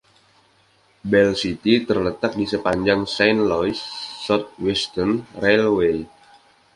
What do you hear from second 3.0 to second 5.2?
Saint Louis Southwestern